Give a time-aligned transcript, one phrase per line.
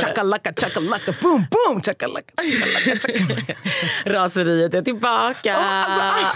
[0.00, 3.54] Chakalaka, chakalaka, boom, boom, chakalaka, chakalaka, chakalaka.
[4.06, 5.56] Raseriet är tillbaka.
[5.56, 6.28] alltså,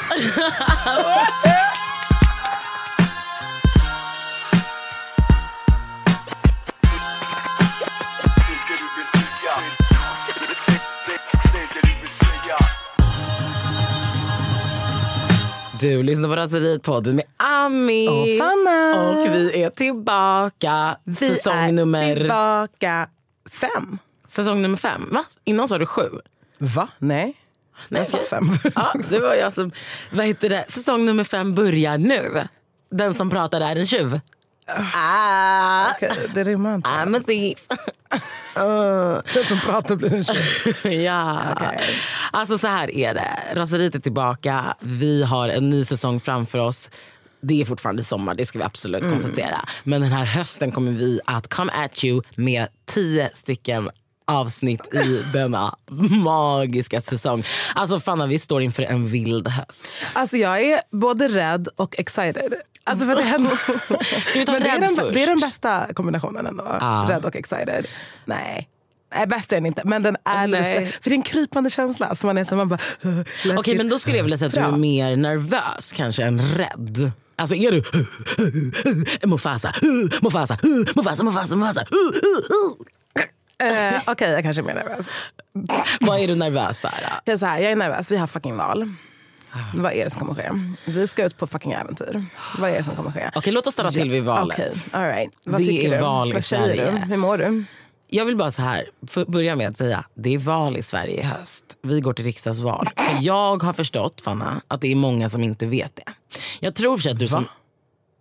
[11.83, 12.57] du vill säga
[15.81, 18.09] Du lyssnar på Raseriet-podden med Ami.
[18.09, 19.11] Och Fanna.
[19.11, 20.97] Och vi är tillbaka.
[21.05, 22.17] Vi säsong är nummer...
[22.17, 23.09] tillbaka
[23.61, 23.99] fem.
[24.29, 25.09] Säsong nummer fem.
[25.13, 25.25] Va?
[25.45, 26.09] Innan sa du sju.
[26.59, 26.89] Va?
[26.99, 27.35] Nej.
[27.89, 28.45] Nej, Jag sa fem.
[28.75, 29.71] Ja, det var jag som...
[30.13, 30.65] Vad heter det?
[30.69, 32.49] Säsong nummer fem börjar nu.
[32.91, 34.21] Den som pratar är en tjuv.
[34.95, 36.89] Ah, Okej, det rimmar inte.
[36.91, 37.59] I'm a thief.
[39.35, 40.93] Den som pratar blir en tjuv.
[40.93, 41.43] ja.
[41.53, 41.81] Okej.
[42.33, 43.39] Alltså så här är det.
[43.55, 44.75] Raseriet är tillbaka.
[44.81, 46.91] Vi har en ny säsong framför oss.
[47.43, 49.61] Det är fortfarande sommar, det ska vi absolut konstatera.
[49.85, 53.91] Men den här hösten kommer vi att come at you med tio stycken
[54.25, 55.77] avsnitt i denna
[56.25, 57.45] magiska säsong.
[57.75, 59.95] Alltså Fanna, vi står inför en vild höst.
[60.15, 62.55] Alltså jag är både rädd och excited.
[62.85, 63.51] Alltså för det, händer...
[64.31, 65.15] Ska vi ta Men det, är rädd den, först?
[65.15, 66.65] det är den bästa kombinationen ändå.
[66.81, 67.07] Ja.
[67.09, 67.87] Rädd och excited.
[68.25, 68.69] Nej.
[69.15, 69.83] Nej, bäst är den inte.
[69.85, 72.15] Men den är lite För det är en krypande känsla.
[72.15, 72.79] Så man är så man bara...
[73.59, 77.13] Okej, men då skulle jag vilja säga att du är mer nervös kanske än rädd.
[77.43, 77.83] Alltså är du
[79.27, 79.75] Mufasa,
[80.23, 80.59] Mufasa,
[80.97, 81.85] Mufasa, Mufasa, Mufasa.
[83.63, 85.07] Eh, Okej, jag kanske är mer nervös.
[86.01, 86.91] Vad är du nervös för?
[87.25, 88.95] Jag är, så här, jag är nervös, vi har fucking val.
[89.75, 90.51] Vad är det som kommer ske?
[90.85, 92.25] Vi ska ut på fucking äventyr.
[92.59, 93.31] Vad är det som kommer ske?
[93.35, 94.59] Okej, låt oss stanna till vid valet.
[94.59, 95.33] Okej, all right.
[95.47, 96.03] Vad Det tycker är du?
[96.03, 96.91] val i Vad säger Sverige.
[96.91, 96.97] du?
[96.99, 97.65] Hur mår du?
[98.15, 98.87] Jag vill bara så här,
[99.27, 101.65] börja med att säga det är val i Sverige i höst.
[101.83, 102.89] Vi går till riksdagsval.
[102.97, 106.13] För jag har förstått, Fanna, att det är många som inte vet det.
[106.61, 107.45] Jag tror för att du som...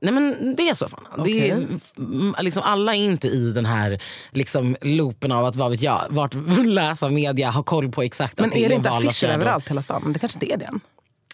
[0.02, 1.24] Nej men det är så Fanna.
[1.24, 5.82] Det är, liksom, alla är inte i den här liksom, loopen av att vad vet
[5.82, 6.34] jag, vart
[6.66, 9.82] läsa media, ha koll på exakt Men att det är det inte affischer överallt hela
[9.82, 10.14] stan?
[10.14, 10.80] Det kanske inte är det än.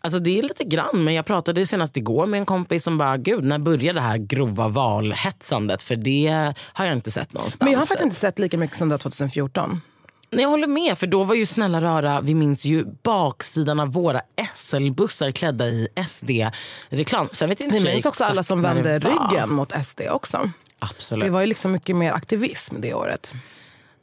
[0.01, 3.17] Alltså det är lite grann, men jag pratade senast igår med en kompis som bara,
[3.17, 5.81] gud när börjar det här grova valhetsandet?
[5.81, 7.61] För det har jag inte sett någonstans.
[7.61, 9.81] Men jag har faktiskt inte sett lika mycket som det var 2014.
[10.29, 13.93] Nej, jag håller med, för då var ju snälla rara, vi minns ju baksidan av
[13.93, 14.21] våra
[14.53, 17.29] SL-bussar klädda i SD-reklam.
[17.31, 20.51] Sen vet inte Vi minns också alla som vände ryggen mot SD också.
[20.79, 21.25] Absolut.
[21.25, 23.31] Det var ju liksom mycket mer aktivism det året.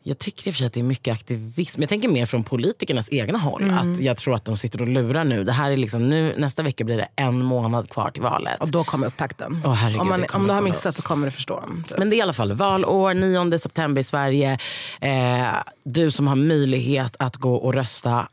[0.07, 1.81] Jag tycker i och för sig att det är mycket aktivism.
[1.81, 3.63] Jag tänker mer från politikernas egna håll.
[3.63, 3.93] Mm.
[3.93, 5.45] Att jag tror att de sitter och lurar nu.
[5.45, 6.35] Det här är liksom nu.
[6.39, 8.61] Nästa vecka blir det en månad kvar till valet.
[8.61, 9.61] Och då kommer upptakten.
[9.65, 10.97] Åh, herregud, om, man, om du har missat loss.
[10.97, 11.65] så kommer du förstå.
[11.89, 11.99] Typ.
[11.99, 14.59] Men det är i alla fall valår, 9 september i Sverige.
[15.01, 15.47] Eh,
[15.85, 18.29] du som har möjlighet att gå och rösta,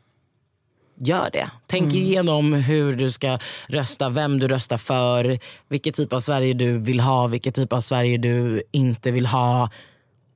[0.96, 1.50] gör det.
[1.66, 6.78] Tänk igenom hur du ska rösta, vem du röstar för, vilket typ av Sverige du
[6.78, 9.70] vill ha, vilket typ av Sverige du inte vill ha.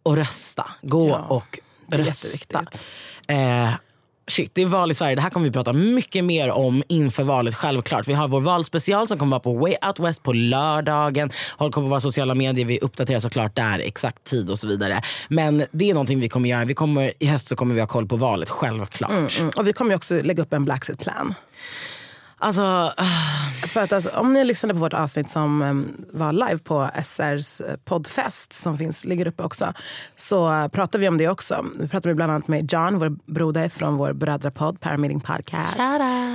[0.07, 0.71] Och rösta.
[0.83, 1.59] Gå Ja, och
[1.91, 2.65] rösta.
[3.29, 3.71] Eh,
[4.29, 5.15] Shit, det är val i Sverige.
[5.15, 7.55] Det här kommer vi prata mycket mer om inför valet.
[7.55, 8.09] Självklart.
[8.09, 11.31] Vi har vår valspecial som kommer vara på Way Out West på lördagen.
[11.57, 12.67] Håll koll på våra sociala medier.
[12.67, 15.03] Vi uppdaterar såklart där exakt tid och så vidare.
[15.29, 16.65] Men det är någonting vi kommer göra.
[16.65, 19.39] Vi kommer, I höst så kommer vi ha koll på valet, självklart.
[19.39, 19.51] Mm.
[19.57, 21.35] Och vi kommer också lägga upp en Blackset plan.
[22.39, 22.93] Alltså,
[23.67, 27.61] För att alltså, om ni lyssnade på vårt avsnitt som em, var live på SRs
[27.61, 29.73] eh, poddfest som finns, ligger uppe också,
[30.17, 31.67] så uh, pratade vi om det också.
[31.79, 35.77] Vi pratade bland annat med John, vår broder från vår brödrapodd, Parameeting Podcast.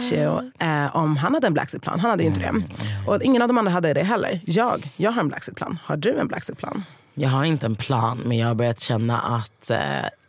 [0.10, 2.00] Så, eh, om han hade en Blackset-plan.
[2.00, 2.64] Han hade ju inte det.
[3.08, 4.42] Och ingen av de andra hade det heller.
[4.46, 5.80] Jag, jag har en Blackset-plan.
[5.84, 6.84] Har du en Blackset-plan?
[7.14, 9.78] jag har inte en plan men jag har börjat känna att eh,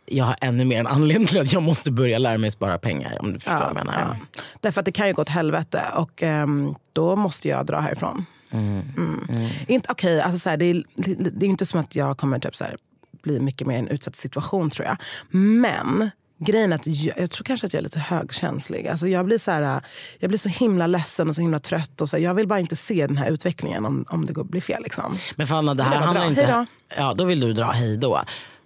[0.05, 3.17] jag har ännu mer en anledning till att jag måste börja lära mig spara pengar.
[3.21, 4.17] Om du förstår vad jag menar.
[4.61, 8.25] Därför att det kan ju gå åt helvete och ehm, då måste jag dra härifrån.
[8.51, 9.19] Mm.
[9.67, 10.83] Inte, okay, alltså så här, det, är,
[11.31, 12.77] det, är inte som att jag kommer typ så här,
[13.23, 14.97] bli mycket mer i en utsatt situation tror jag.
[15.31, 18.87] Men grejen är att jag, jag tror kanske att jag är lite högkänslig.
[18.87, 19.81] Alltså jag, blir så här,
[20.19, 22.01] jag blir så himla ledsen och så himla trött.
[22.01, 24.43] Och så här, jag vill bara inte se den här utvecklingen om, om det går,
[24.43, 24.83] blir fel.
[24.83, 25.15] Liksom.
[25.35, 26.29] Men Fanna, det här handlar dra?
[26.29, 26.45] inte...
[26.45, 26.65] Hej
[26.97, 28.21] Ja, då vill du dra hej då.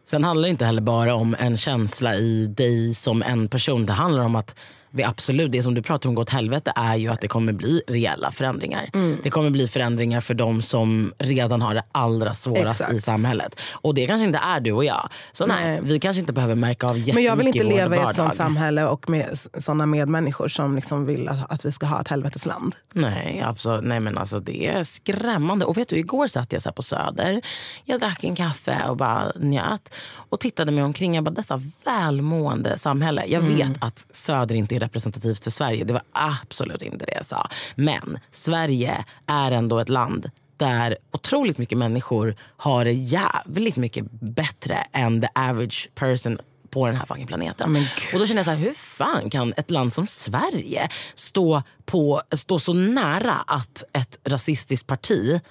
[0.09, 3.86] Sen handlar det inte heller bara om en känsla i dig som en person.
[3.86, 4.56] Det handlar om att
[4.92, 7.54] vi absolut, det som du pratar om gå åt helvete är ju att det kommer
[7.54, 8.89] bli reella förändringar.
[8.94, 9.18] Mm.
[9.24, 12.94] Det kommer bli förändringar för de som redan har det allra svårast Exakt.
[12.94, 13.60] i samhället.
[13.74, 15.10] Och det kanske inte är du och jag.
[15.31, 15.80] Så nej, Nej.
[15.84, 18.36] vi kanske inte behöver märka av jättemycket Men jag vill inte leva i ett sånt
[18.36, 22.75] samhälle och med såna medmänniskor som liksom vill att, att vi ska ha ett helvetesland.
[22.94, 23.84] Nej, absolut.
[23.84, 25.66] Nej men alltså det är skrämmande.
[25.66, 27.42] Och vet du, igår satt jag så på Söder.
[27.86, 29.94] Jag drack en kaffe och bara njöt.
[30.30, 31.16] Och tittade mig omkring.
[31.16, 33.24] Jag bara, detta välmående samhälle.
[33.28, 33.56] Jag Mm.
[33.57, 35.83] vet att Söder inte är representativt för Sverige.
[35.83, 37.50] Det var absolut inte det jag sa.
[37.75, 44.75] Men Sverige är ändå ett land där otroligt mycket människor har det jävligt mycket bättre
[44.91, 46.39] än the average person
[46.69, 47.71] på den här fucking planeten.
[47.71, 47.83] Men
[48.13, 52.21] och då känner jag så här, hur fan kan ett land som Sverige stå, på,
[52.31, 55.41] stå så nära att ett rasistiskt parti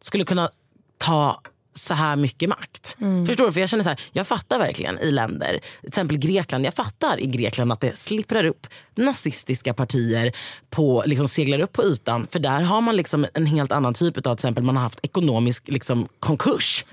[0.00, 0.50] skulle kunna
[0.98, 1.40] ta
[1.74, 2.96] så här mycket makt.
[3.26, 3.52] Förstår du?
[3.52, 7.20] För jag känner så här, jag fattar verkligen i länder, till exempel Grekland, jag fattar
[7.20, 10.32] i Grekland att det slipprar upp nazistiska partier
[10.70, 12.26] på, liksom seglar upp på ytan.
[12.30, 14.98] För där har man liksom en helt annan typ av, till exempel man har haft
[15.02, 16.84] ekonomisk liksom, konkurs.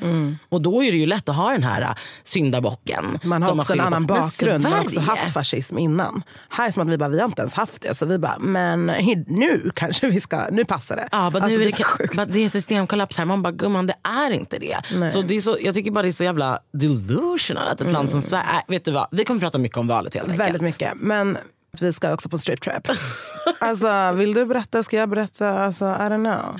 [0.49, 1.89] Och då är det ju lätt att ha den här äh,
[2.23, 3.19] syndabocken.
[3.23, 4.13] Man har också en annan på.
[4.13, 4.63] Bakgrund.
[4.63, 6.23] Man har också haft fascism innan.
[6.49, 7.95] Här är som att vi bara, vi har inte ens haft det.
[7.95, 8.85] Så vi bara, men
[9.27, 11.07] nu kanske vi ska, nu passar det.
[11.11, 12.33] Ja, Alltså, nu är det det, är så sjukt.
[12.33, 13.25] det är systemkollaps här.
[13.25, 14.68] Man bara, gumman det är inte det.
[15.11, 18.09] Så det är så, jag tycker bara det är så jävla delusional att ett land
[18.09, 18.43] som Sverige...
[18.43, 20.47] Äh, vet du vad, vi kommer prata mycket om valet helt enkelt.
[20.47, 20.93] Väldigt mycket.
[20.95, 21.37] Men
[21.81, 22.87] vi ska också på strip trip.
[23.59, 24.83] alltså, vill du berätta?
[24.83, 25.49] Ska jag berätta?
[25.49, 26.57] Alltså, I don't know.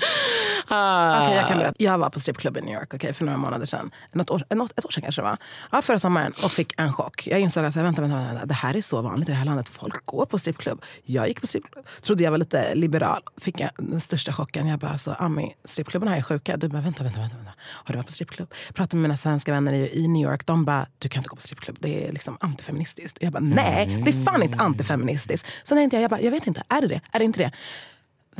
[0.70, 1.34] Ah.
[1.34, 1.74] Jag kan berätta.
[1.78, 3.90] Jag var på strippklubb i New York okay, för några månader sedan.
[4.12, 5.36] Något år, något, ett år sedan kanske det var.
[5.72, 7.26] Ja, förra sommaren och fick en chock.
[7.26, 9.68] Jag insåg att vänta, vänta, vänta, det här är så vanligt i det här landet.
[9.68, 10.84] Folk går på strippklubb.
[11.04, 11.86] Jag gick på strippklubb.
[12.02, 13.22] Trodde jag var lite liberal.
[13.40, 14.66] Fick jag den största chocken.
[14.66, 16.56] Jag bara, alltså, Ami, strippklubbarna är sjuka.
[16.56, 17.36] Du bara, vänta, vänta, vänta.
[17.36, 17.52] vänta.
[17.60, 18.54] Har du varit på strippklubb?
[18.74, 20.46] Pratade med mina svenska vänner i, i New York.
[20.46, 21.76] De bara, du kan inte gå på strippklubb.
[21.80, 23.18] Det är liksom antifeministiskt.
[23.20, 25.46] Jag bara, nej, det är fan inte antifeministiskt.
[25.62, 27.00] Så tänkte jag, jag, bara, jag vet inte, är det det?
[27.12, 27.52] Är det inte det?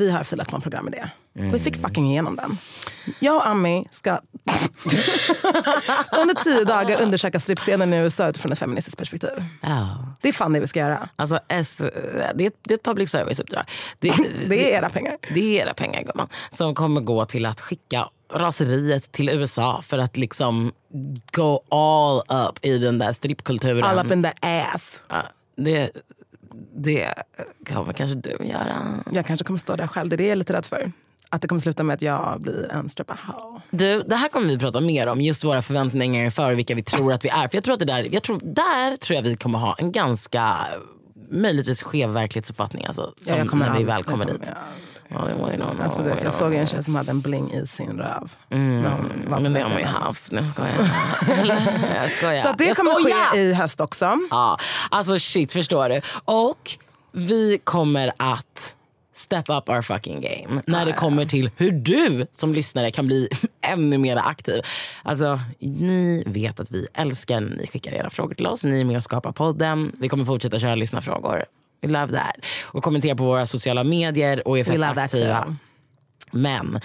[0.01, 1.03] Vi har filat på en programidé.
[1.35, 2.59] Och vi fick fucking igenom den.
[3.19, 4.19] Jag och Ami ska
[6.21, 9.45] under tio dagar undersöka strippscenen i USA utifrån ett feministiskt perspektiv.
[9.63, 9.99] Ja.
[10.21, 11.09] Det är fan det vi ska göra.
[11.17, 11.77] Alltså, S,
[12.35, 13.65] det, är, ett- det är ett public service-uppdrag.
[13.99, 14.13] Det,
[14.49, 15.17] Det är era pengar.
[15.35, 16.29] det är era pengar gumman.
[16.51, 20.73] Som kommer gå till att skicka raseriet till USA för att liksom
[21.33, 23.85] go all up i den där strippkulturen.
[23.85, 25.01] All up in the ass.
[25.09, 25.23] Ja,
[25.57, 25.91] det,
[26.77, 27.15] det
[27.69, 28.95] kommer kanske du göra.
[29.13, 30.09] Jag kanske kommer stå där själv.
[30.09, 30.93] Det är det jag är lite rädd för.
[31.29, 33.61] Att det kommer sluta med att jag blir en strippa-ho.
[33.71, 37.13] Du, det här kommer vi prata mer om, just våra förväntningar för vilka vi tror
[37.13, 37.49] att vi är.
[37.49, 39.93] För jag tror att det där, jag tror, där tror jag vi kommer ha en
[39.93, 40.57] ganska
[41.31, 42.87] möjligtvis skev verklighetsuppfattning.
[42.87, 44.49] Alltså, som jag kommer när vi väl kommer jag dit.
[44.49, 44.59] kommer-
[45.85, 48.33] Alltså, vet, jag såg en tjej som hade en bling i sin röv.
[48.51, 48.83] Mm.
[49.29, 50.31] Men det har man ju haft.
[50.33, 51.47] Nu skojar jag.
[52.03, 52.37] jag skojar.
[52.37, 53.33] Så det jag kommer skojar.
[53.33, 54.19] ske i höst också.
[54.31, 54.59] Ja,
[54.91, 56.01] alltså shit, förstår du?
[56.25, 56.79] Och
[57.13, 58.75] vi kommer att
[59.15, 63.29] step up our fucking game när det kommer till hur du som lyssnare kan bli
[63.73, 64.63] ännu mer aktiv.
[65.03, 68.65] Alltså, ni vet att vi älskar när ni skickar era frågor till oss.
[68.65, 69.93] Ni är med och skapar podden.
[69.99, 71.45] Vi kommer fortsätta köra lyssnarfrågor.
[71.83, 72.37] We love that.
[72.65, 75.57] Och kommentera på våra sociala medier och är fett aktiva.
[76.31, 76.81] Men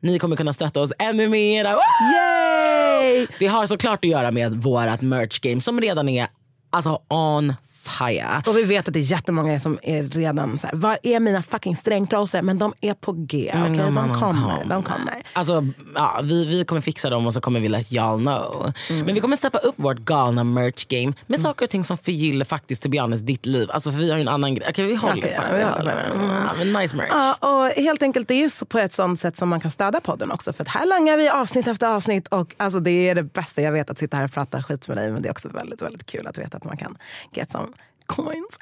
[0.00, 1.64] ni kommer kunna stötta oss ännu mer.
[1.64, 3.26] Yay!
[3.38, 6.26] Det har såklart att göra med vårt merch game som redan är
[6.70, 8.42] alltså on fire.
[8.46, 11.42] Och vi vet att det är jättemånga som är redan så här, var är mina
[11.42, 12.42] fucking strängtrosor?
[12.42, 13.50] Men de är på G.
[13.54, 13.84] Men okej?
[13.84, 15.22] gumman, de, kommer, de kommer.
[15.32, 18.72] Alltså, ja, vi, vi kommer fixa dem och så kommer vi let y'all know.
[18.90, 19.06] Mm.
[19.06, 22.44] Men vi kommer steppa upp vårt galna merch game med saker och ting som förgyller
[22.44, 23.70] faktiskt honest ditt liv.
[23.70, 24.66] Alltså, för vi har ju en annan grej.
[24.70, 26.72] Okej, vi håller på ja, vi håller det.
[26.72, 27.10] Ja, nice merch.
[27.10, 30.00] Ja, och helt enkelt, det är ju på ett sånt sätt som man kan stödja
[30.00, 30.52] podden också.
[30.52, 33.72] För att här langar vi avsnitt efter avsnitt och alltså det är det bästa jag
[33.72, 35.10] vet att sitta här och prata skit med dig.
[35.10, 36.96] Men det är också väldigt, väldigt kul att veta att man kan
[37.32, 37.68] get some
[38.08, 38.58] coins.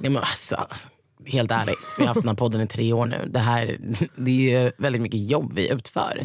[0.00, 0.66] Ja, men alltså,
[1.26, 3.16] helt ärligt, vi har haft den här podden i tre år nu.
[3.26, 3.78] Det, här,
[4.16, 6.24] det är ju väldigt mycket jobb vi utför.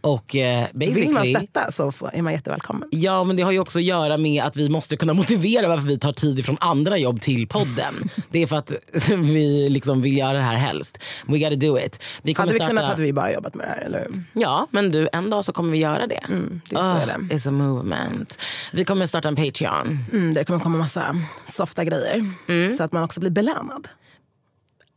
[0.00, 0.94] Och eh, Mm.
[0.94, 2.88] Vill man stötta så är man jättevälkommen.
[2.92, 5.88] Ja, men det har ju också att göra med att vi måste kunna motivera varför
[5.88, 7.94] vi tar tid från andra jobb till podden.
[8.30, 8.72] det är för att
[9.08, 10.98] vi liksom vill göra det här helst.
[11.26, 12.02] We gotta do it.
[12.22, 12.68] Vi kommer Hade vi starta...
[12.68, 13.80] kunnat hade vi bara jobbat med det här.
[13.80, 14.24] Eller?
[14.32, 16.26] Ja, men du, en dag så kommer vi göra det.
[16.70, 17.34] det är så är det.
[17.34, 18.38] It's a movement.
[18.72, 20.04] Vi kommer starta en Patreon.
[20.12, 21.16] Mm, det kommer komma massa
[21.46, 22.32] softa grejer.
[22.76, 23.88] Så att man också blir belönad.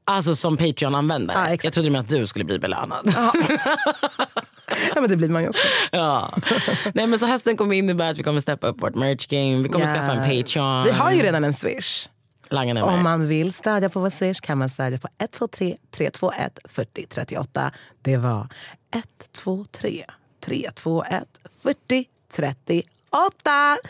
[0.09, 1.45] Alltså som Patreon-användare.
[1.45, 1.63] Exakt.
[1.63, 3.13] jag trodde med att du skulle bli belönad.
[4.95, 5.67] Ja, men det blir man ju också.
[5.91, 6.29] ja.
[6.93, 9.63] Nej, men så hösten kommer innebära att vi kommer steppa upp vårt merch game.
[9.63, 9.93] Vi kommer Ja.
[9.93, 10.83] skaffa en Patreon.
[10.83, 12.07] Vi har ju redan en swish.
[12.51, 12.83] Nummer.
[12.83, 17.71] Om man vill stödja på vår swish kan man stödja på 123 321 40 38.
[18.01, 18.47] Det var
[18.93, 20.05] 123
[20.45, 21.23] 321
[21.63, 22.87] 40 38.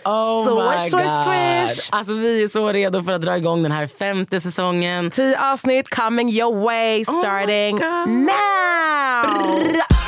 [0.05, 1.89] Oh swish, my swish, swish.
[1.91, 5.11] Alltså vi är så redo för att dra igång den här femte säsongen.
[5.11, 8.09] Tio avsnitt coming your way starting God.
[8.09, 9.98] now.